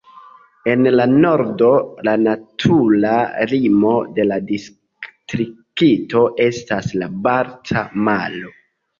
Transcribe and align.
En 0.71 0.87
la 0.99 1.03
nordo, 1.09 1.67
la 2.07 2.13
natura 2.21 3.11
limo 3.51 3.91
de 4.15 4.25
la 4.29 4.39
distrikto 4.51 6.23
estas 6.47 6.89
la 7.03 7.11
Balta 7.29 7.85
Maro. 8.09 8.51